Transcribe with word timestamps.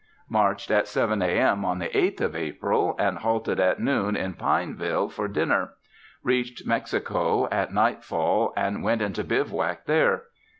Marched 0.31 0.71
at 0.71 0.85
7:00 0.85 1.23
A.M. 1.23 1.63
on 1.63 1.77
the 1.77 1.89
8th 1.89 2.21
of 2.21 2.35
April, 2.35 2.95
and 2.97 3.19
halted 3.19 3.59
at 3.59 3.79
noon 3.79 4.15
in 4.15 4.33
Pineville 4.33 5.09
for 5.09 5.27
dinner. 5.27 5.73
Reached 6.23 6.65
Mexico 6.65 7.47
at 7.51 7.71
nightfall, 7.71 8.51
and 8.57 8.81
went 8.81 9.03
into 9.03 9.23
bivouac 9.23 9.85
there. 9.85 10.23